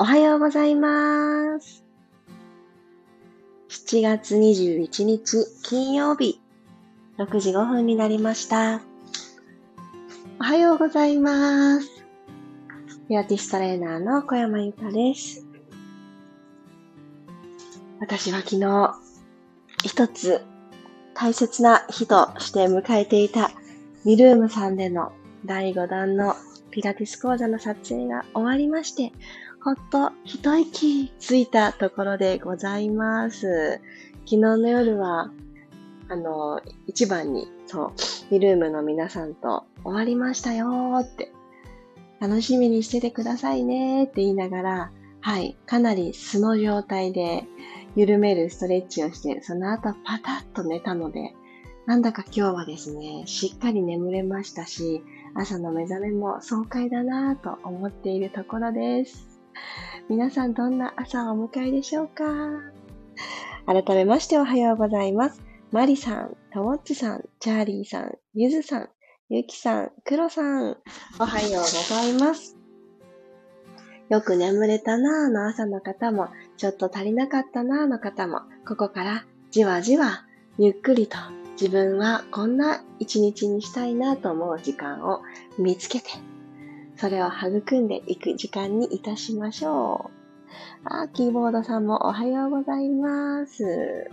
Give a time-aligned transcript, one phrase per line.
[0.00, 1.84] おはようございます。
[3.68, 6.40] 7月21日金曜日、
[7.18, 8.80] 6時5分になりました。
[10.38, 11.88] おはようございます。
[13.08, 15.44] ピアティストレーナーの小山由かです。
[17.98, 18.94] 私は昨日、
[19.82, 20.42] 一つ
[21.12, 23.50] 大切な日として迎えていた
[24.04, 25.10] ミルームさんでの
[25.44, 26.36] 第5弾の
[26.70, 29.10] ピラティス講座の撮影が終わりまして、
[29.68, 33.82] ほっと一息ついたところでございます。
[34.24, 35.30] 昨日の夜は、
[36.08, 37.92] あの、一番に、そう、
[38.30, 41.32] ミルームの皆さんと終わりましたよーって、
[42.18, 44.90] 楽しみにしててくださいねーって言いながら、
[45.20, 47.44] はい、かなり素の状態で
[47.94, 51.34] 緩めるストレッチをして、その後パタッと寝たので、
[51.84, 55.02] なんだか今日はですね、しっかり眠れましたし、
[55.34, 59.27] 朝の目覚めも爽快だなぁと思っているところです。
[60.08, 62.24] 皆さんどんな朝をお迎えでしょうか？
[63.66, 65.42] 改めましておはようございます。
[65.70, 68.88] マリさん、ともっちさん、チャーリーさん、ゆずさん、
[69.28, 70.78] ゆきさん、くろさん、
[71.20, 72.56] おはようございます。
[74.08, 80.24] よく眠れたなぁの朝の方も、ちょっと足りなかったなぁの方も、ここからじわじわ、
[80.56, 81.18] ゆっくりと
[81.60, 85.20] 自分はこんな一日にしたいなと思う時間を
[85.58, 86.06] 見つけて、
[86.98, 90.10] それを育んでいく時間にいたしましょ
[90.84, 90.88] う。
[90.92, 94.10] あ、キーボードさんもおはようございます。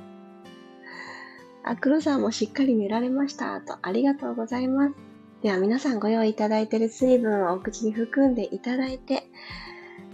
[1.64, 4.94] あ、黒さんもしっかり寝られましたと、ありがとうございます。
[5.42, 9.24] では皆さんご用意いただいている水分をお口に含んでいただいて、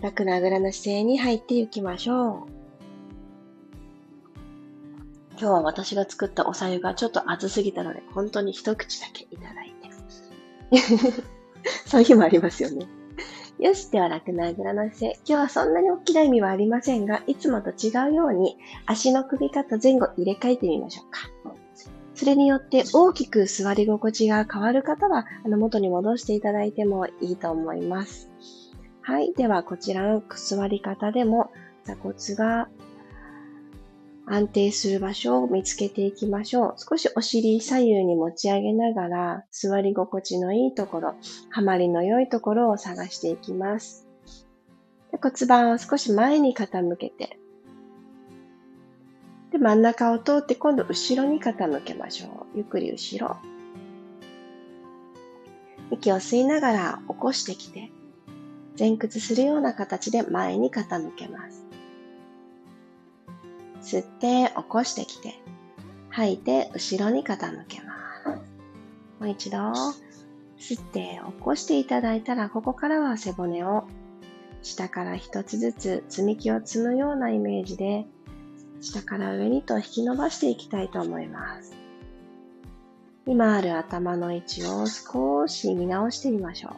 [0.01, 2.61] 楽なあぐらの姿勢に入っていきましょう。
[5.31, 9.73] 今日は私が作ったおさゆがちょっと熱すぎたので、本当に一口だけいただい
[11.21, 11.40] て。
[11.85, 12.87] そういう日もありますよね。
[13.59, 15.19] よし、では楽なあぐらの姿勢。
[15.25, 21.29] 今日はそんなに大きな意味はありませんが、いつもと違うように足の首肩前後入れ替えてみましょうか。
[22.15, 28.31] それによって大きく座り心地が変わる方は、あの元に戻していただいてもいいと思います。
[29.01, 29.33] はい。
[29.33, 31.51] では、こちらの座り方でも
[31.83, 32.67] 座骨が
[34.33, 36.75] 安定する場所を見つけていきましょう。
[36.77, 41.15] 少しお尻左右に持ち上げながら、座り心地のいいところ、
[41.49, 44.07] はまりの良いところを探していきます。
[45.21, 47.37] 骨盤を少し前に傾けて、
[49.51, 52.29] で、真ん中を通って今度後ろに傾けましょう。
[52.55, 53.35] ゆっくり後ろ。
[55.91, 57.91] 息を吸いながら起こしてきて、
[58.79, 61.60] 前屈するような形で前に傾けます。
[63.81, 65.35] 吸って起こしてきて、
[66.09, 67.37] 吐いて後ろに傾
[67.67, 67.93] けま
[68.23, 68.29] す。
[69.19, 69.57] もう一度、
[70.57, 73.85] 吸って起こしていただいたら、ここからは背骨を
[74.61, 78.05] 下から一つずつ積み木を積むようなイメージで、
[78.79, 81.75] 下から上にと引き伸ばしていきたいと思います。
[83.27, 86.71] 今ある頭の位置を少し見直してみましょう。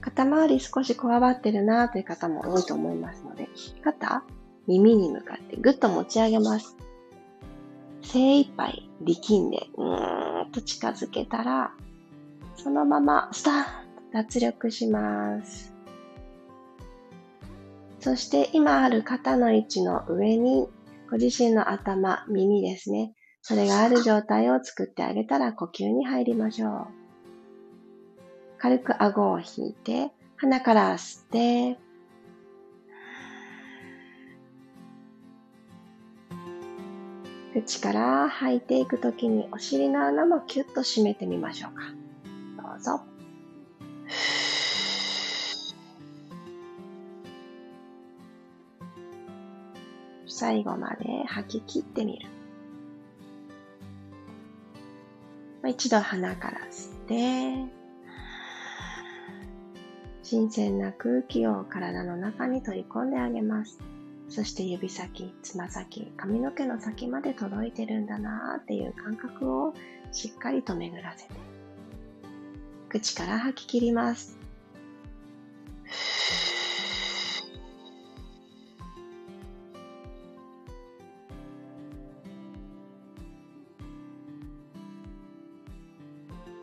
[0.00, 3.48] 肩周り少しこわばってるなという方も多いと思いますので、
[3.82, 4.22] 肩、
[4.66, 6.76] 耳に向かってぐっと持ち上げます。
[8.02, 11.72] 精一杯力んで、うーんと近づけたら、
[12.56, 13.64] そのままスター
[14.12, 15.74] 脱力します。
[18.00, 20.68] そして今ある肩の位置の上に、
[21.10, 23.14] ご自身の頭、耳ですね。
[23.42, 26.86] それがある状態を作ってあげたら呼吸に入りましょう。
[28.58, 31.78] 軽く顎を引いて、鼻から吸って、
[37.56, 41.84] 口から吐いていくときにお尻の穴もキュッと締めてみましょうか。
[42.70, 43.00] どうぞ。
[50.26, 52.28] 最後まで吐き切ってみる。
[55.66, 57.72] 一度鼻から吸って、
[60.22, 63.95] 新鮮な空気を体の中に取り込んであげます。
[64.28, 69.72] そして指先、つま先、髪の毛の先まで届いてるんだなーっていう感覚を
[70.12, 71.34] しっかりと巡らせて、
[72.88, 74.36] 口から吐き切ります。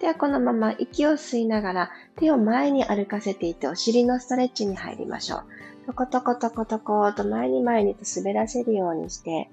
[0.04, 5.63] ではこのまま息を吸いながら手を前に歩かせていてお尻のストレッチに入りましょう。
[5.86, 9.50] トコトコトコトコと前に前にと滑らせるようにして、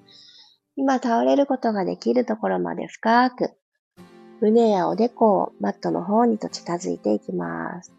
[0.77, 3.51] 今倒れることができるところまで深く、
[4.41, 7.93] 胸やおでこをマットの方にと近づいていきます。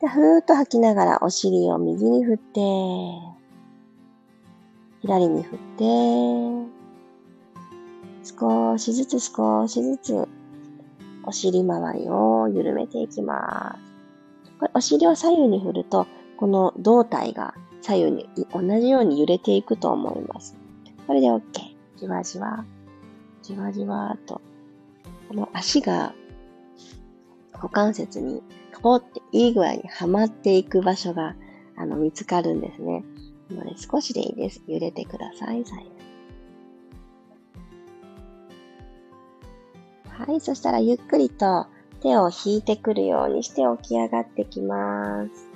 [0.00, 2.60] で、ふーっと吐きながらお尻を右に振って、
[5.02, 5.84] 左に振って、
[8.24, 10.28] 少しずつ少しずつ
[11.24, 13.78] お尻周りを緩めていきます。
[14.58, 16.08] これお尻を左右に振ると、
[16.38, 20.56] この胴体が左右に同じように揺れていくと思います。
[21.06, 21.42] これで OK。
[21.96, 22.64] じわじわ、
[23.42, 24.40] じわじわと、
[25.28, 26.14] この足が
[27.54, 28.40] 股関節に
[28.80, 31.34] ポっていい具合にはまっていく場所が
[31.76, 33.04] あの見つかるんですね。
[33.50, 34.62] なので少しでいいです。
[34.66, 35.90] 揺れてください、左右。
[40.08, 41.66] はい、そしたらゆっくりと
[42.00, 45.47] 手を引いてくるようにして起き上がってきます。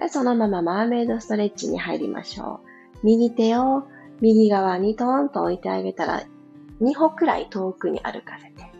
[0.00, 3.06] でそのままマーメイドストレッチに入りましょう。
[3.06, 3.84] 右手を
[4.20, 6.22] 右側にトーンと置いてあげたら
[6.80, 8.72] 2歩くらい遠くに歩かせて、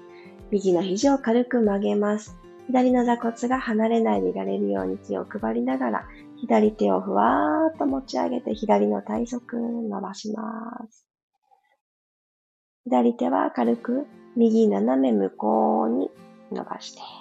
[0.50, 2.37] 右の肘を軽く曲げます。
[2.69, 6.08] 左の座骨が離れないでいられるように気を配りながら、
[6.38, 11.06] 左手をふわーっと持ち上げて左の体側伸ばします。
[12.84, 14.06] 左手は軽く
[14.37, 16.11] 右斜め向こうに
[16.50, 17.19] 伸ばして。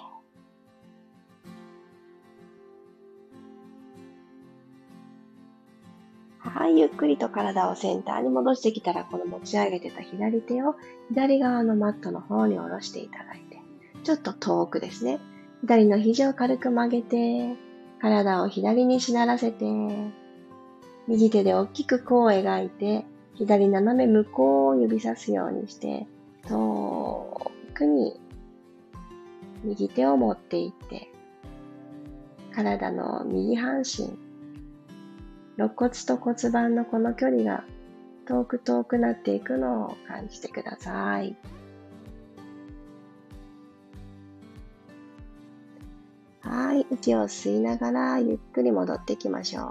[6.54, 10.74] はい、ゆっくりと体をセンターに戻してきたら、この持ち上げてた左手を
[11.08, 13.60] 左側のマットの方に下ろしていただいて、
[14.02, 15.20] ちょっと遠くですね。
[15.62, 17.56] 左の肘を軽く曲げて、
[18.00, 19.64] 体を左にしならせて、
[21.06, 23.04] 右手で大きく弧を描いて、
[23.34, 26.06] 左斜め向こうを指さすようにして、
[26.48, 28.20] 遠くに
[29.62, 31.10] 右手を持っていって、
[32.52, 34.18] 体の右半身、
[35.60, 37.64] 肋骨と骨盤のこの距離が
[38.26, 41.36] 遠く遠くなっていくのを感じてください。
[46.40, 49.64] はい、息を吸いながらゆっくり戻っていきましょう。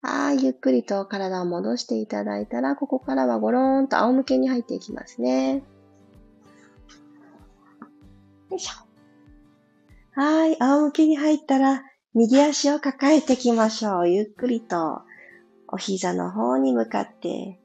[0.00, 5.62] はい、ゆっくりと体を戻していただいたら、ここからはゴローンと仰向けに入っていきますね。
[8.50, 8.87] よいしょ。
[10.20, 14.10] はい、仰向けに入ったら、右足を抱えてきましょう。
[14.10, 15.02] ゆっくりと、
[15.68, 17.60] お膝の方に向かって、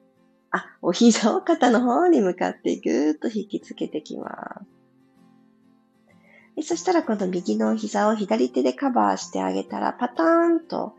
[0.51, 4.61] あ、お膝を肩の方に向かってぐーっと引きつけてきま
[6.61, 6.67] す。
[6.67, 10.93] そしたらこの右の膝を左手でカバーしてあげたら、パターンと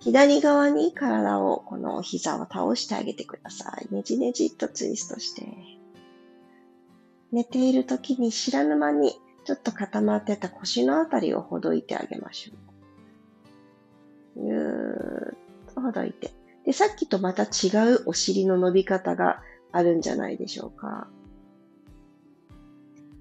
[0.00, 3.94] 左側に体を、このお膝を倒してあげてください。
[3.94, 5.46] ねじねじっとツイストして。
[7.30, 9.14] 寝ている時に知らぬ間に
[9.44, 14.46] ちょっと固まってた腰のあたりをほどいてあげましょう。
[14.46, 16.32] ゆーっとほどいて。
[16.64, 19.42] で、さっきとまた違うお尻の伸び方が
[19.72, 21.08] あるんじゃないでしょうか。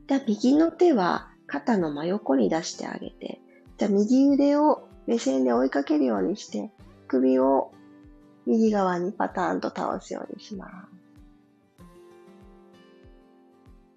[0.08, 3.42] じゃあ、右の手は肩の真横に出してあげて、
[3.78, 6.72] じゃあ、右腕を目線で追いかけるようにして、
[7.08, 7.72] 首を
[8.46, 10.91] 右側にパターンと倒すようにします。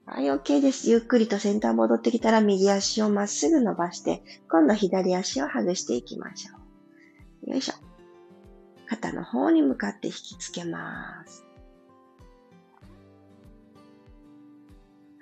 [0.06, 0.90] はい、OK です。
[0.90, 6.56] ゆっくりとセンター戻ってきたら右足をまっすぐ伸ばして、今度左足を外していきましょ
[7.46, 7.50] う。
[7.52, 7.74] よいしょ。
[8.86, 11.44] 肩の方に向かって引きつけます。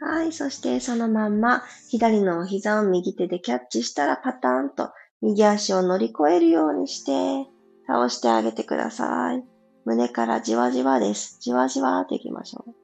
[0.01, 7.49] はい、そしてそのまんま左のお膝を右手でキャッチしたらパターンと右足を乗り越えるようにして、
[7.87, 9.45] 倒してあげてください。
[9.85, 11.39] 胸からじわじわです。
[11.41, 12.82] じわじわっていきましょう。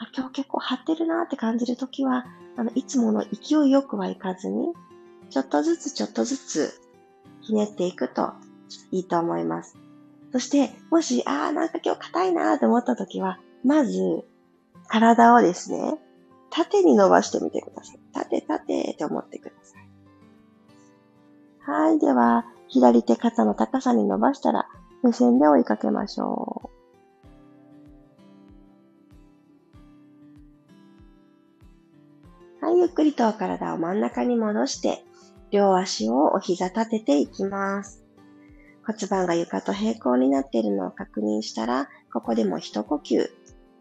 [0.00, 2.24] あ今日結構張ってるなって感じるときは、
[2.56, 4.72] あの、いつもの勢いよくはいかずに、
[5.28, 6.80] ちょっとずつちょっとずつ
[7.42, 8.32] ひねっていくと
[8.90, 9.76] いいと思います。
[10.32, 14.24] そして、もし、ああ、なんか今日硬いなーって思ったときは、まず、
[14.88, 15.98] 体をですね、
[16.48, 17.98] 縦に伸ばしてみてください。
[18.14, 19.88] 縦、縦って思ってください。
[21.70, 21.98] はい。
[21.98, 24.66] では、左手肩の高さに伸ばしたら、
[25.02, 26.79] 目線で追いかけましょう。
[32.60, 32.78] はい。
[32.78, 35.04] ゆっくりと体を真ん中に戻して、
[35.50, 38.04] 両足をお膝立てていきます。
[38.86, 43.30] 骨盤が床と平行になっているのを確認したら、ここでも一呼吸。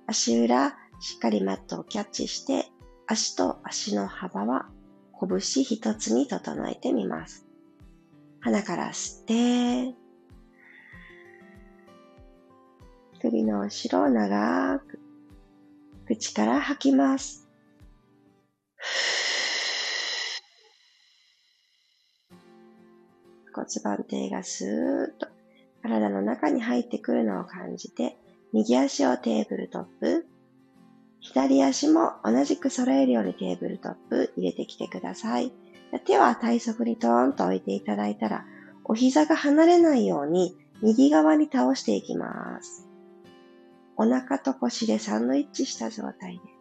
[0.08, 2.68] 足裏、しっかりマットをキャッチして、
[3.08, 4.70] 足と足の幅は
[5.20, 7.46] 拳一つに整えてみます。
[8.42, 9.96] 鼻から吸って、
[13.22, 15.00] 首の後ろを長く、
[16.08, 17.39] 口から吐きます。
[23.54, 25.28] 骨盤底がスーッと
[25.82, 28.18] 体の中に入ってくるのを感じて、
[28.54, 30.28] 右足をテーブルトップ、
[31.20, 35.52] 左足も同じく揃えるようにテーブルトップ入れてきてください。
[36.06, 38.46] 手は体側にトーンと置いていただいたら、
[38.86, 42.88] お膝が離れないように右側に倒していきます。
[43.98, 46.59] お腹と腰でサンドイッチした状態です。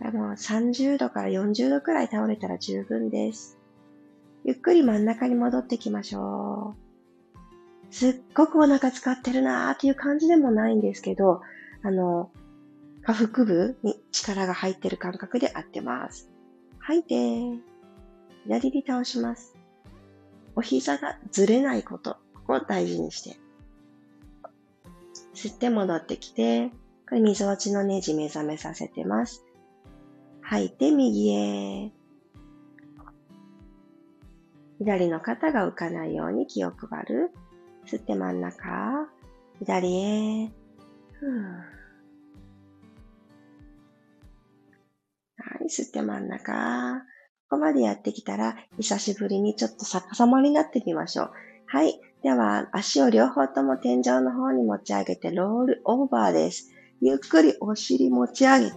[0.00, 3.58] あ、30度から40度くらい倒れたら十分です。
[4.44, 6.74] ゆっくり真ん中に戻ってきましょ
[7.90, 7.92] う。
[7.94, 11.42] すっごくお腹使ってるなーっていう感じでもないんですけど、
[11.82, 12.30] あの、
[13.02, 16.30] 下腹部に力が入ってる感覚で合ってます。
[16.78, 17.62] 吐いて、
[18.44, 19.54] 左に倒します。
[20.56, 23.38] お膝がずれないこと、ここを大事にして。
[25.34, 26.70] 吸って戻ってきて、
[27.08, 29.44] これ溝落ちのネジ目覚めさせてます。
[30.44, 31.90] 吐いて右へ。
[34.78, 37.30] 左の肩が浮かないように気を配る。
[37.86, 39.08] 吸って真ん中。
[39.58, 40.52] 左へ。
[41.18, 41.74] ふぅ
[45.66, 47.00] 吸って真ん中。
[47.48, 51.30] ここまでやってきたら、久しぶりにちょっと逆さまになってみましょう。
[51.66, 51.98] はい。
[52.22, 56.70] では、足を両方とも天井の方に持ち上げて、ロールオーバーです。
[57.00, 58.76] ゆっくりお尻持ち上げて、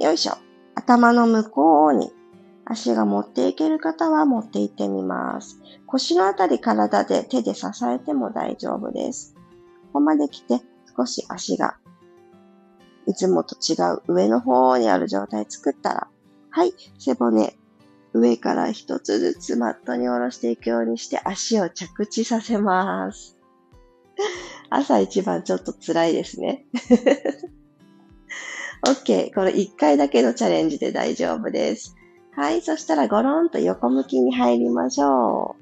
[0.00, 0.47] よいしょ。
[0.78, 2.12] 頭の向こうに、
[2.64, 5.58] 足が持っていける方は持っていってみます。
[5.86, 9.34] 腰のあたり体で手で支えても大丈夫です。
[9.86, 10.60] ここまで来て、
[10.96, 11.78] 少し足が
[13.08, 16.08] いつもと違う上の方にある状態作ったら、
[16.50, 17.56] はい、背骨、
[18.12, 23.36] 上から一つずつマットに下ろしていくようにして足を着地させます。
[24.70, 26.66] 朝一番ちょっと辛いですね。
[28.82, 29.34] OK。
[29.34, 31.96] これ1回だけのチャレンジで大丈夫です。
[32.32, 32.62] はい。
[32.62, 35.56] そしたらゴロンと横向きに入りましょ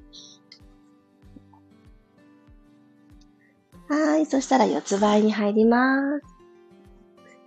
[3.88, 3.94] う。
[3.94, 4.26] はい。
[4.26, 6.36] そしたら四つ倍に入ります。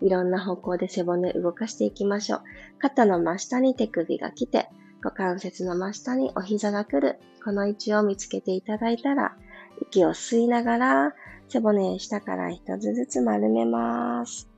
[0.01, 2.41] いろんな方向で背骨動かしていきましょう。
[2.79, 4.69] 肩の真下に手首が来て、
[5.01, 7.19] 股関節の真下にお膝が来る。
[7.43, 9.35] この位置を見つけていただいたら、
[9.81, 11.13] 息を吸いながら、
[11.47, 14.49] 背骨下から一つずつ丸めます。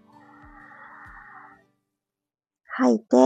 [2.74, 3.18] 吐いて、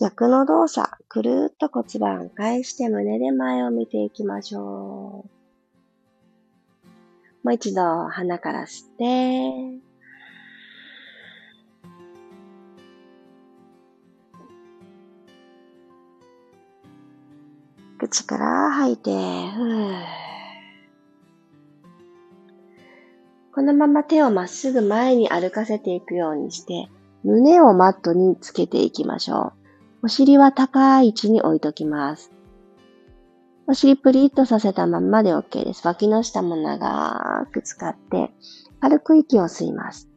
[0.00, 5.30] 逆の動作、くるっと骨盤返して胸で前を見ていきましょう。
[7.42, 9.80] もう一度鼻から吸って、
[17.98, 19.94] 口から吐いて、ふー
[23.52, 26.88] このまま手をまっすぐ前に歩かせていくようにして、
[27.24, 29.52] 胸をマットにつけていきましょ
[30.02, 30.06] う。
[30.06, 32.32] お尻は高い位置に置いときます。
[33.68, 35.86] お尻プリッとさせたまんまで OK です。
[35.86, 38.32] 脇の下も長く使って、
[38.80, 40.08] 軽く息を吸います。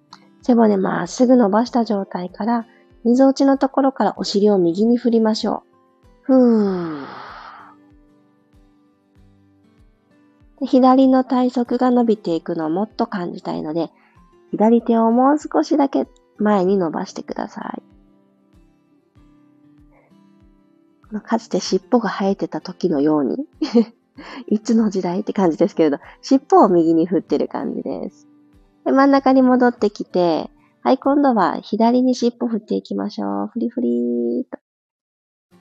[0.41, 2.65] 背骨まっすぐ伸ばした状態から、
[3.03, 5.63] 溝落ちのところからお尻を右に振りましょ
[6.27, 6.33] う。
[6.33, 7.05] ふー。
[10.65, 13.91] 左の体側が伸びていくのをもっと感じたいので、
[14.51, 17.83] 左手をもう少しだけ前に伸ばしてください。
[21.21, 23.47] かつて尻尾が生えてた時のように
[24.47, 28.27] いつの時代って感じですけれど、尻尾を右に振ってる感じです。
[28.85, 30.49] で真ん中に戻ってきて、
[30.81, 33.47] はい、今度は左に尻尾振っていきましょう。
[33.47, 34.59] フリフリーと。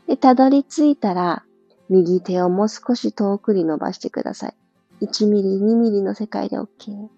[0.06, 1.44] で、たどり着いたら、
[1.88, 4.54] 右手をもう少し遠くに伸ばしてください。
[5.00, 7.08] 1ミリ、2ミリの世界で OK。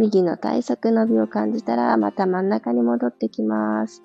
[0.00, 4.02] 右の体側伸びを感じたら、また真ん中に戻ってきます。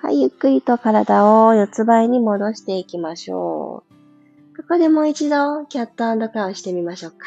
[0.00, 4.56] はい、ゆっくりと体を四つ倍に戻していきましょう。
[4.56, 7.18] ここでもう一度、キャットカウしてみましょうか。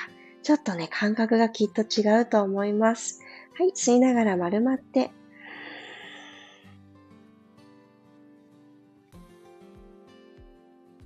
[0.42, 3.20] ちょっとね、感覚がきっと違うと思います。
[3.60, 5.12] はい、吸いながら丸まって、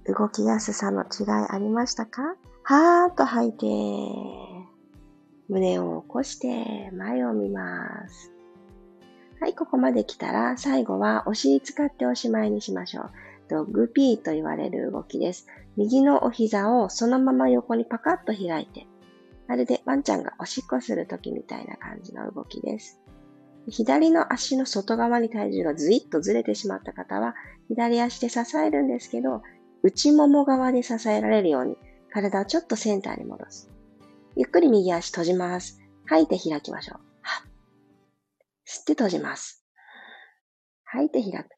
[0.05, 2.36] 動きやすさの違いありましたか？
[2.63, 3.65] はーっと吐いて、
[5.51, 8.31] 胸を起こして前を見ます。
[9.41, 13.12] はい、ここまで来たら最後はお尻使っておしまいにしましょう。
[13.50, 15.48] ドッグピーと言われる動きです。
[15.75, 18.88] 右のお膝をそのまま横にパカッと開いて、
[19.50, 23.01] まるでワンちゃんがおしっこするときみたいな感じの動きです。
[23.67, 27.36] 左の足の外側に体重がずいっとずれてしまった方は、
[27.67, 29.41] 左足で支えるんですけど、
[29.84, 31.75] 内もも側で支えられるように
[32.10, 33.71] 体をちょっとセンターに戻す。
[34.36, 35.82] ゆっくり右足閉じます。
[36.06, 37.00] 吐いて開きましょう。
[38.66, 39.66] 吸って閉じます。
[40.86, 41.50] 吐いて開く。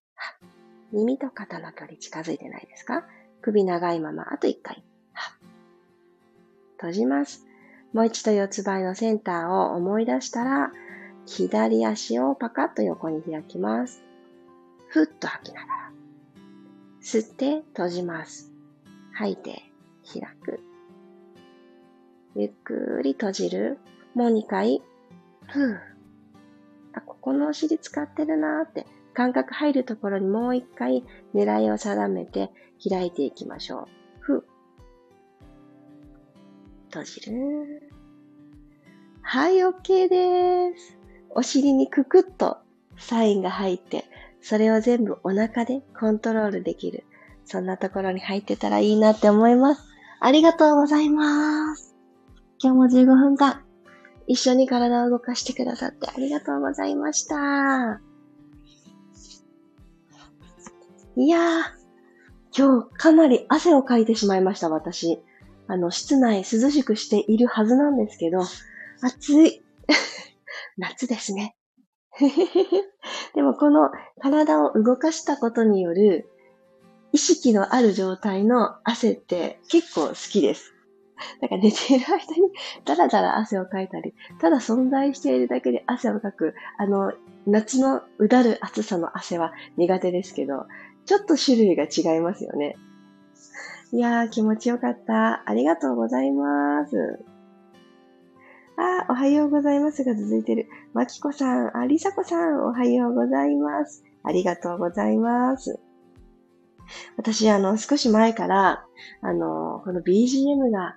[0.92, 3.06] 耳と肩の距離近づいてないですか？
[3.42, 4.84] 首長いまま、あと一回。
[6.78, 7.46] 閉じます。
[7.94, 10.72] もう一度四つ倍のセンターを思い出したら、
[11.26, 14.02] 左足をパカッと横に開きます。
[14.88, 15.92] ふっと吐きながら。
[17.02, 18.52] 吸って閉じます。
[19.14, 19.64] 吐いて
[20.12, 20.60] 開く。
[22.36, 23.78] ゆっくり閉じる。
[24.16, 24.82] もう2回。
[25.48, 25.80] ふう。
[26.94, 32.52] あ、ここのお尻使ってるなーって感覚入るところにもう一回狙いを定めて
[32.88, 33.88] 開いていきましょう。
[34.20, 34.46] ふう。
[36.88, 37.90] 閉じる。
[39.22, 40.98] はい、OK です。
[41.30, 42.58] お尻にくくっと
[42.98, 44.06] サインが入って、
[44.42, 47.06] それを全部お腹でコントロールできる。
[47.46, 49.84] そんなところに入ってたらいいなって思います。
[50.20, 51.83] ありがとうございます。
[52.64, 53.62] 今日も15分間、
[54.26, 58.00] 一緒に体を動かしてくださってありがとうございました。
[61.18, 61.62] いやー、
[62.58, 65.22] 今日かなり汗をかいてしまいました、私。
[65.68, 68.40] あの、室内涼しくしているはずなんですけど、
[69.02, 69.62] 暑い。
[70.80, 71.58] 夏ですね。
[73.36, 73.92] でもこの
[74.22, 76.30] 体を動かしたことによる
[77.12, 80.74] 意識のある状態の汗って結構好きです。
[81.42, 82.52] だか寝ている間に
[82.86, 87.14] ダラダラ汗をかいたり、ただ存在しているだけで汗をかく、あの、
[87.46, 90.66] 夏のうだる暑さの汗は苦手ですけど、
[91.06, 92.76] ちょっと種類が違いますよね。
[93.92, 95.44] いやー気持ちよかった。
[95.46, 97.20] ありがとうございます。
[98.76, 100.68] あ、おはようございますが続いてる。
[100.94, 104.04] まきこさん、あ、りさこさん、おはようございます。
[104.24, 105.80] ありがとうございます。
[107.18, 108.86] 私、あの、少し前から、
[109.22, 110.96] あの、この BGM が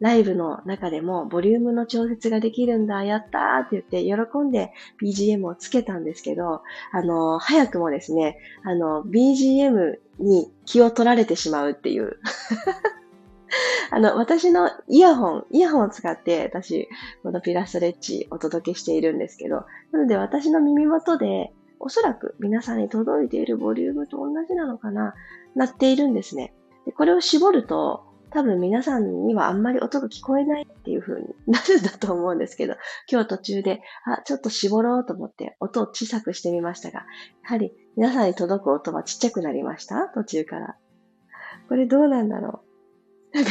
[0.00, 6.62] ライブの中でもボリュームの調節ができるんだ、やったーって言って喜んで BGM をつけたんですけど、
[6.92, 12.18] あの、早くもですね、あの、BGM に気を取られてしまうっていう
[13.90, 16.88] あの、私のイヤホン、イヤホンを使って私、
[17.22, 25.14] このピラストレッチお届けしているんですけど、なので私の耳元で、おそらく皆さんに届いているボリュームと同じなのかな、
[25.54, 26.52] なっているんですね。
[26.86, 32.74] でこれを絞ると、多分皆さんにはあんまり音が聞こえないっていう風になるんだと思うんですけど、
[33.10, 40.08] 今日途中で、あ、ちょっと絞ろうと思って音を小さくしてみましたが、やはり皆さんに届く音はちっちゃくなりました？
[40.08, 40.76] 途中から。
[41.68, 42.62] これどうなんだろ
[43.32, 43.36] う？
[43.36, 43.50] なんか、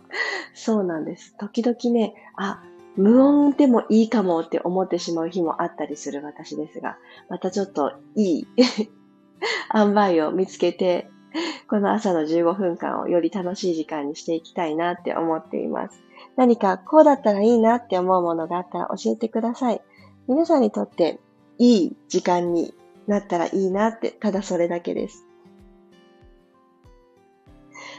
[0.54, 1.36] そうなんです。
[1.38, 2.62] 時々ね、あ、
[2.96, 6.96] 無音でもいいかもって思ってしまう日もあったりする私ですが、
[7.28, 8.46] またちょっといい
[9.74, 11.10] 塩梅を見つけて、
[11.68, 16.00] この朝の15分間をより楽しい時間にしていきたいなって思っています。
[16.36, 19.80] 何かこうだったらいいなって思うものがあったら教えてください。
[20.28, 21.20] 皆さんにとって
[21.58, 22.74] いい時間に
[23.06, 25.26] なったらいいなって、ただそれだけです。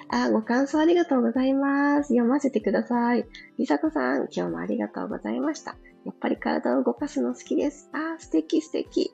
[0.10, 2.10] あ、ご感想ありがとうございます。
[2.10, 3.26] 読ませてください。
[3.58, 5.76] りさこさん、今日もありがとうございました。
[6.06, 7.90] やっぱり体を動かすの好きです。
[7.92, 9.12] あ、素敵素敵。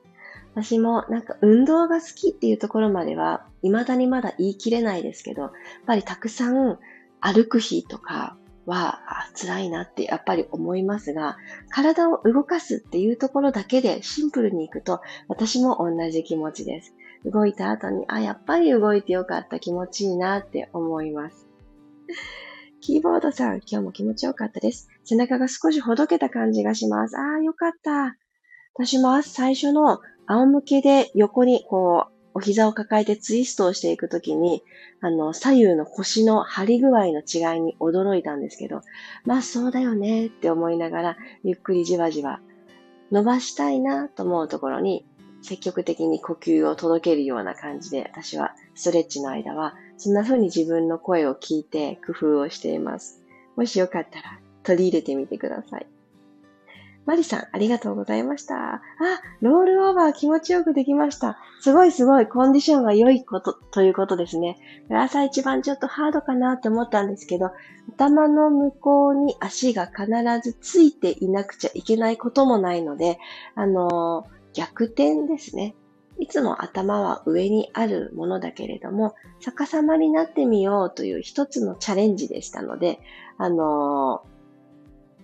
[0.54, 5.52] 私もなんか運動が好きっていうところまでは、未だにまだ言い切れないですけど、やっ
[5.86, 6.78] ぱりたくさん
[7.20, 8.36] 歩く日とか
[8.66, 9.00] は
[9.34, 11.36] 辛いなってやっぱり思いますが、
[11.70, 16.94] 体を動かすっていうところだけでシンプルに行くと、私も同じ気持ちです。
[17.24, 21.48] 動いた後に、あ、やっぱり動いてよかった気持ちいいなって思います。
[22.80, 24.88] キーボードさん、今日も気持ちよかったです。
[25.04, 27.16] 背中が少しほどけた感じがします。
[27.16, 28.16] ああ、よかった。
[28.74, 34.62] 私も最初の仰向けで横にこう、お膝を抱えてツイストをしていくときに、
[35.00, 38.80] あの、左右の腰の張り具合の違いに驚いたんですけど、
[39.24, 42.40] まあそうだよねって思いながら、ゆっくりじわじわ
[43.10, 45.04] 伸ばしたいなと思うところに、
[45.42, 53.20] 積極的に呼吸を届けるような感じで、私はストレッチの間は、そんな風に自分の声を聞いて工夫をしています。
[53.56, 55.86] もしよかったら取り入れてみてください。
[57.04, 58.54] マリさん、ありがとうございました。
[58.56, 58.80] あ、
[59.40, 61.38] ロールオーバー気持ちよくできました。
[61.60, 64.58] すごいすごい、コンディションが良いこと、ということですね。
[64.90, 67.50] 朝一番ちょっとハードかなって思ったんですけど、
[67.94, 70.06] 頭の向こうに足が必
[70.42, 73.18] ずついていなくちゃいけないこともないので、
[73.54, 75.74] あのー逆転ですね。
[76.18, 83.00] いつも頭は上にあるものだけれども、逆さまになってみようという一つのチャレンジでしたので、
[83.38, 84.31] あのー、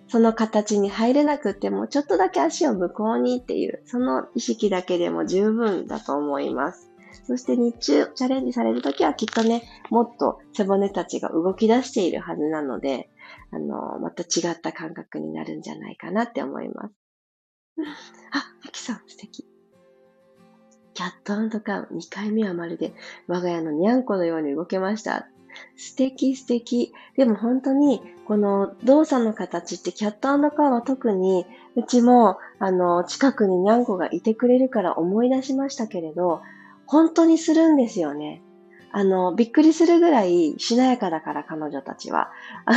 [0.08, 6.90] その形に入れなくても、ちょっとだけ足を向こうにっていう、その意識だけでも十分だと思います。
[7.26, 13.10] そして日中チャレンジされるときはきっとね、もっと背骨たちが動き出しているはずなので、
[13.50, 16.94] あの、また違った感覚になるんじゃないかなって思います。
[18.32, 19.46] あ、あきさん、素敵。
[20.94, 22.92] キャットカウン2回目はまるで
[23.28, 25.28] 我が家のにゃんこのように動けました。
[25.76, 26.92] 素敵素敵。
[27.16, 36.42] でも本当に、この動作の形ってキャットカーは特に、うちも、あの、近くににゃんこがいてくれるから思い出しましたけれど、
[36.86, 38.42] 本当にするんですよね。
[38.90, 42.30] あの、びっくりするぐらいしなやかだから彼女たちは。
[42.64, 42.72] あ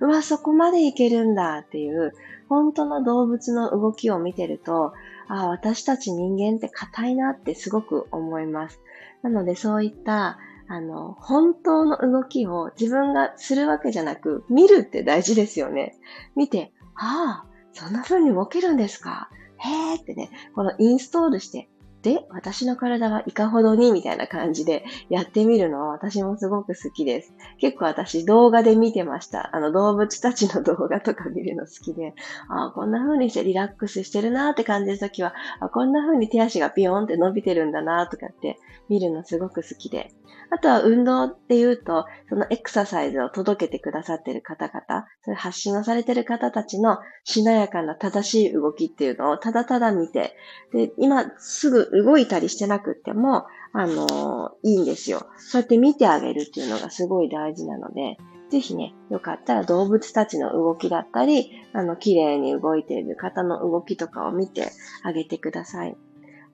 [0.00, 2.12] の、 うわ、そこまでいけるんだっていう、
[2.48, 4.92] 本当の動物の動きを見てると、
[5.28, 8.80] ああ、私たち人間って硬いなってすごく思います。
[9.22, 10.38] なのでそういった、
[10.68, 15.94] あの、本当の動きを自分がするわけじゃなく、見るって大事ですよね。
[16.36, 21.68] 見て、ああ、そんな風に動けるんですかへえってね、このインストールして、
[22.04, 27.32] で、私の体はいかほどにみたいな感じでやってみるのは私もすごく好きです。
[27.58, 29.56] 結構私動画で見てました。
[29.56, 32.12] あの動物たちの動画とか見るの好きで、
[32.50, 38.58] ああこんな風にしてリラックスしてるなーって感じるときはあ、こんな風に手足がビヨンって伸びてるんだなーとかって
[38.90, 40.10] 見るのすごく好きで。
[40.50, 50.36] あとは運動っていうと、そのエクササイズを届けてくださってる方々、そういう発信をされてる方たちのしなやかな正しい動きっていうのをただただ見て、
[50.72, 55.26] で、今すぐ動いたりしてなくっても、あの、いいんですよ。
[55.38, 58.18] そうやって見てあげるっていうのがすごい大事なので、
[58.50, 64.70] ぜひね、よかったら動物たちの動きだったり、あの、綺麗に動いている方の動きとかを見て
[65.02, 65.96] あげてください。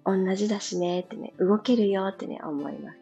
[0.04, 2.92] 同じだしねってね、動けるよってね、思いま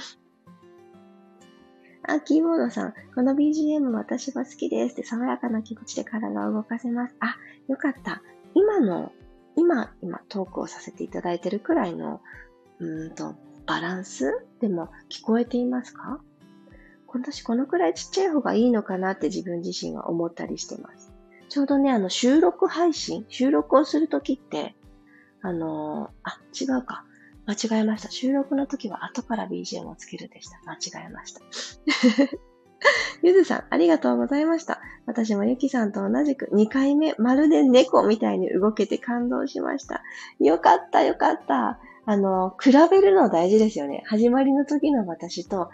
[0.00, 0.18] す。
[2.04, 7.14] あ、キーボードさん、この BGM 私は好きですって爽やかな気持ちで体を動かせます。
[7.20, 7.36] あ、
[7.68, 8.22] よかった。
[8.54, 9.12] 今の
[9.56, 12.20] 今、今トークをさせていただいてるくらいの、
[12.78, 13.34] うんと、
[13.66, 16.20] バランスでも聞こえていますか？
[17.06, 21.12] 私このくらいちっちゃい方がいいのかなって自分自身は思ったりしてます。
[21.48, 24.74] ちょうどね、あの収録配信、収録をするときって、
[25.42, 27.04] あのー、あ、違うか。
[27.44, 28.10] 間違えました。
[28.10, 30.58] 収録の時は後から BGM をつけるでした。
[30.64, 31.42] 間違えました。
[33.22, 34.80] ゆずさん、ありがとうございました。
[35.06, 40.02] 私もゆきさんと同じく2回目、まるで猫みたいに動けて感動しました。
[40.38, 41.78] よかった、よかった。
[42.04, 44.02] あの、比べるの大事ですよね。
[44.06, 45.70] 始まりの時の私と、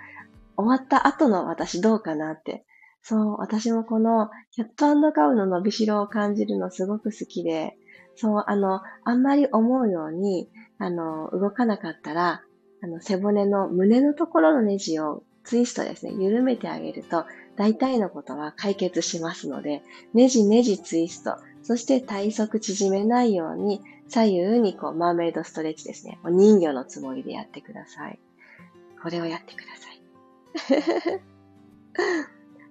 [0.57, 2.65] 終わった後の私どうかなって。
[3.03, 7.77] そう、私もこの、キャットカウの伸びしろを感じるのすごく好きで、
[8.17, 12.43] そう、あの、あんまり思うように、あの、動かなかったら、
[12.83, 17.25] あの、背骨の胸のところのネジをツイストですね、緩めてあげると、
[17.57, 19.83] 大体のことは解決しますので、
[20.13, 26.19] ねじねじツイスト、そして体側縮めないように、左右にこう、マーメイドストレッチですね。
[26.23, 28.19] お人魚のつもりでやってください。
[29.03, 31.21] これをやってください。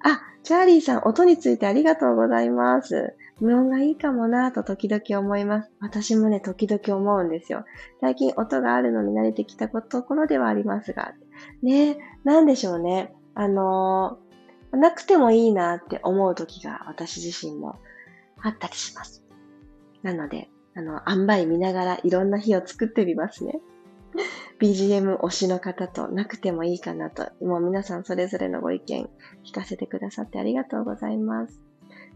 [0.13, 3.15] あ、チャーリーさん、音についてありがとうございます。
[3.39, 5.71] 無音がいいかもなぁと時々思います。
[5.79, 7.65] 私もね、時々思うんですよ。
[8.01, 11.13] 最近音があるのに慣れてきたところではありますが。
[11.61, 13.13] ね、なんでしょうね。
[13.35, 17.79] あのー、なくてもいいなって思う時が私自身も
[18.41, 19.23] あったりします。
[20.01, 23.59] なので、あの、塩梅見ながらいろんな日を作ってみますね。
[24.59, 29.07] BGM 推しの方となくてもいいかなと、もう皆さんそれぞれのご意見
[29.45, 31.66] 聞かせてくださってありがとうございます。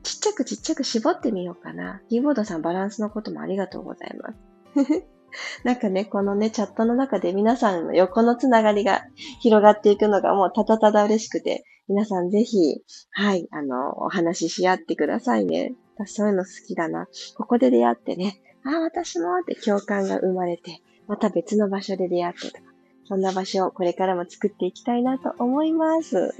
[0.04, 2.02] ちっちゃくちっちゃく絞ってみようかな。
[2.10, 5.06] キーボードさんバランスのこともありがとうございます。
[5.64, 9.04] なんかね、このね、チャットの中で皆さんの横のつながりが
[9.40, 15.76] 広がっていくのがもうただただ嬉しくて、皆さんぜひ、はい、あの、お話しし合ってくださいね。
[15.98, 17.08] 私そういうの好きだな。
[17.36, 22.72] ここで出会ってね、ああ、私もって共感が生まれて、また別の場所で出会ってとか、
[23.06, 26.34] そんな場所をこれからも作っていきたいなと思います。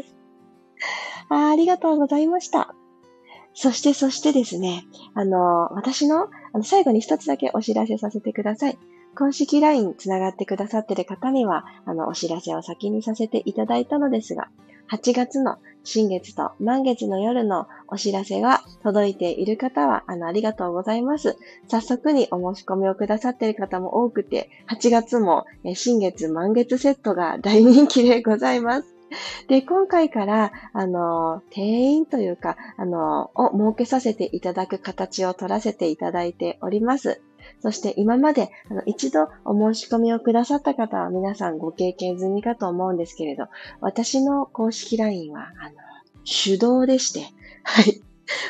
[1.30, 2.76] あありがとうございました。
[3.54, 8.78] そして、そしてですね、あの、私の、あの、最後に一つだけお知らせさせてください。
[9.16, 14.48] 公式 LINE つながってくださってる方には、あの、お知らせを先にさせていただいたのですが、
[14.90, 21.38] 8月の新月と満月の夜のお知らせが届いている方は、あの、ありがとうございます。
[21.68, 29.01] 早速にお申し込みをくださっている方も多くて、8月も新月満月セットが大人気でございます。
[29.48, 37.22] で、今回から、あの、定員というか、あの、を設けさせていただく形を取らせていただいております。
[37.60, 43.46] そして今まであの一度お申し込みをくださった方は皆さんご経験済みかと思うんですけれど、
[43.82, 45.76] 私の公式 LINE は、あの、
[46.26, 47.22] 手動でして、
[47.64, 48.02] はい。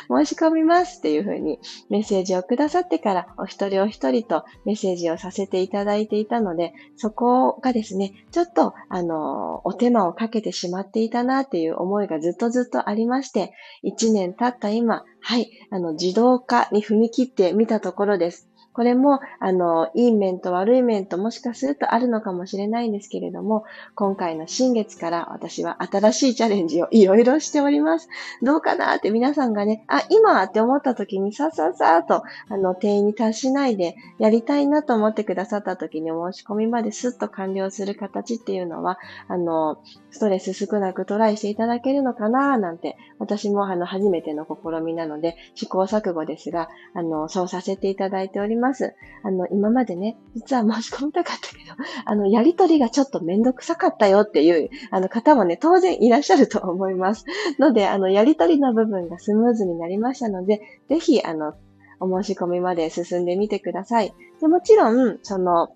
[0.08, 1.58] 申し込みますっていうふうに
[1.90, 13.52] メッセージをくださってからお一人お一人とメッセージをさせていただいていたので、そこがですね、ちょっとあの、お手間をかけてしまっていたなっていう思いがずっとずっとありまして、
[13.84, 18.51] 1年経った今、はい、あの、自動化に踏み切ってみたところです。
[18.72, 28.08] これも、あの、いい面と悪い面ともしかするとあるのかもしれないんですけれども、今回の新月から私は新しいチャレンジをいろいろしております。
[28.42, 39.78] どうかなって皆さんがね、あ、今って思った時にさささと、あの、定員に達しないでやりたいなと思ってくださった時に申し込みまですっと完了する形っていうのは、あの、
[40.10, 48.61] ストレス少なくトライしていただけるのかななんて、私もあの、初めての試みなので、試行錯誤ですが、あの、そうさせていただいております。
[48.62, 51.74] ますあの、今までね、実は申し込みたかったけど、
[52.06, 57.24] あの、やりとりがちょっとめんどくさかったよっていう、あの方もね、当然いらっしゃると思います。
[57.58, 61.54] ので、あの、やりとりの部分がスムーズになりましたので、ぜひ、あの、
[62.00, 64.14] お申し込みまで進んでみてください。
[64.40, 65.68] でもちろん、その、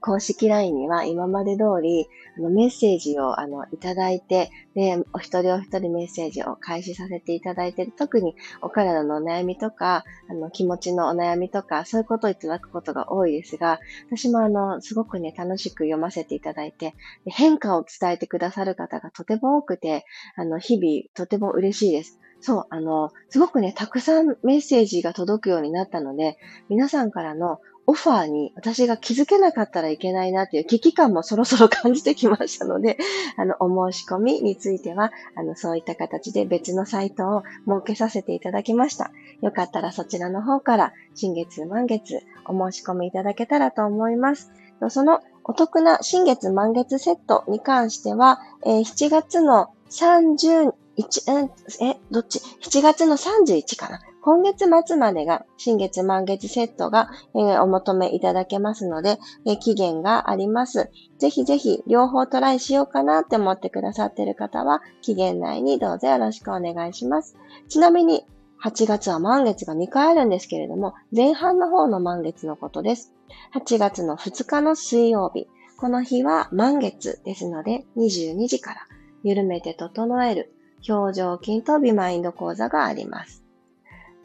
[0.00, 16.94] 公式 LINE には今まで通り、あのメッセージを、あの、いただいて、で、お一人お一人メッセージを開始させていただいて、特にお体のお悩みとか、あの、気持ちのお悩みとか、そういうことをいただくことが多いですが、私もあの、すごくね、楽しく読ませていただいて、
[17.26, 20.04] 変化を伝えてくださる方がとても多くて、
[20.36, 22.20] あの、日々、とても嬉しいです。
[22.40, 26.36] そう、あの、すごくね、たくさんメッセージが届くようになったので、
[26.68, 32.98] 皆さんからのオファーに私が気づけなかったらいけないなっていう危機感もそろそろ感じてきましたので、
[33.38, 39.12] あの、お申し込みについては、あの、そういった形で別のサイトを設けさせていただきました。
[39.40, 44.50] よかったらそちらの方から新月満月お申し込みいただけたらと思います。
[44.88, 60.90] そのお得な新月満月セットに関しては、えー、7月の30、1、え、どっち ?7 月の31かな今月末までが新月満月セットが、えー、お求めいただけますので、えー、期限があります。
[61.20, 67.36] ぜひぜひ両方トライしようかなって思ってくださっている方は、期限内にどうぞよろしくお願いします。
[67.68, 68.26] ちなみに、
[68.64, 73.12] 8月は満月が2回あるんですけれども、前半の方の満月のことです。
[73.54, 75.46] 8月の2日の水曜日。
[75.76, 78.80] この日は満月ですので、22時から
[79.22, 80.52] 緩めて整える
[80.88, 83.45] 表情筋とビマインド講座があります。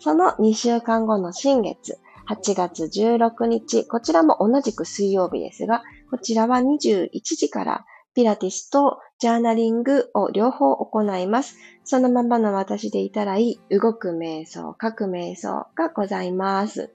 [0.03, 7.85] その2週間後の新月、8月16日、こちらも同じく水曜日ですが、こちらは21時から
[8.15, 11.55] ピラティスとジャーナリングを両方行います。
[11.83, 16.91] そのままの私でいたらいい動く瞑想、書く瞑想がございます。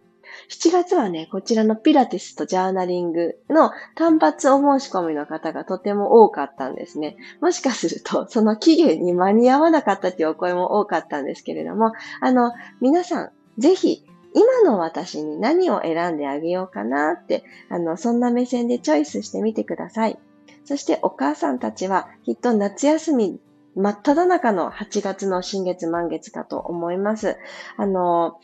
[0.48, 7.16] 7月はね、こちらのピラティスとジャーナリングの単発お申し込みの方がとても多かったんですね。
[7.40, 20.18] もしかすると、その期限に間に合わなかったというお声も多かったんですけれども、あの、皆さん、ぜひ、今の私に何を選んであげようかなって、あの、そんな目線でチョイスしてみてください。
[20.64, 23.40] そしてお母さんたちはきっと夏休み
[23.76, 27.36] 真っ只中の8月の新月満月かと思います。
[27.76, 28.40] あの、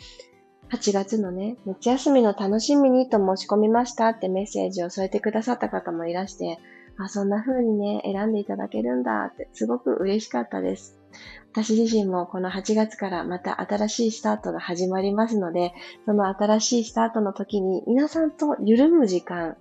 [0.72, 6.58] 8月のね、夏休みの楽しみにと申し込みましたってメッセージを添えてくださった方もいらして、
[6.96, 10.98] あ、そんな風にね、選んでいただけるんだってすごく嬉しかったです。
[11.52, 15.74] 私自身もこの8月からまた新しいスタートが始まりますので、
[16.06, 19.58] その新しいスタートの時に皆さんと緩む時間、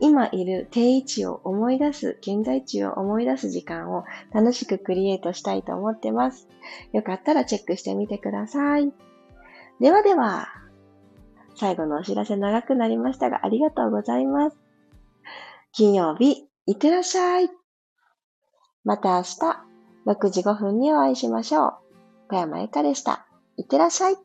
[0.00, 6.48] 今いる定位置を思い出す、現在地を思い出す時間を楽しくクリエイトしたいと思ってます。
[6.94, 8.94] よかったらチェックしてみてください。
[9.84, 10.48] ではでは、
[11.56, 14.56] 最後のお知らせ長くなりましたが、ありがとうございます。
[15.72, 17.50] 金曜日、いってらっしゃい。
[18.82, 19.26] また明日、
[20.06, 21.72] 6時5分にお会いしましょう。
[22.30, 23.26] 小山由かでした。
[23.58, 24.16] いってらっしゃい。